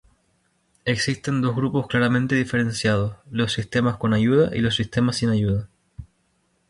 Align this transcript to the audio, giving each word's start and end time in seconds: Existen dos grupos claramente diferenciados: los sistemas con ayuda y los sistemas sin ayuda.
Existen 0.83 1.41
dos 1.43 1.55
grupos 1.55 1.85
claramente 1.85 2.33
diferenciados: 2.33 3.17
los 3.29 3.53
sistemas 3.53 3.97
con 3.97 4.15
ayuda 4.15 4.49
y 4.57 4.57
los 4.61 4.75
sistemas 4.75 5.17
sin 5.17 5.29
ayuda. 5.29 5.67